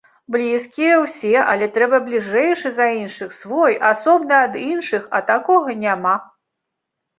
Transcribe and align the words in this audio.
Блізкія 0.35 0.93
ўсе, 1.01 1.33
але 1.51 1.67
трэба 1.75 1.99
бліжэйшы 2.07 2.71
за 2.79 2.87
іншых, 3.03 3.37
свой, 3.43 3.79
асобны 3.93 4.33
ад 4.41 4.59
іншых, 4.73 5.07
а 5.17 5.25
такога 5.31 5.79
няма. 5.87 6.19